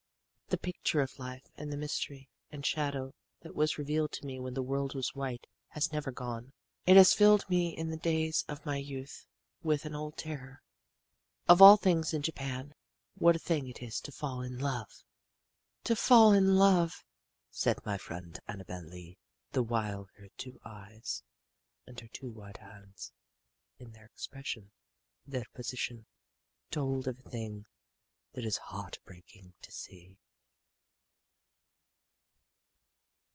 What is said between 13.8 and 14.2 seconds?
is to